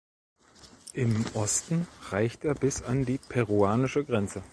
[0.93, 4.41] Im Osten reicht er bis an die peruanische Grenze.